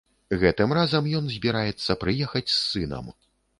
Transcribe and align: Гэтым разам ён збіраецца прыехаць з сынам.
Гэтым 0.43 0.73
разам 0.77 1.09
ён 1.19 1.29
збіраецца 1.35 1.99
прыехаць 2.07 2.47
з 2.55 2.59
сынам. 2.71 3.15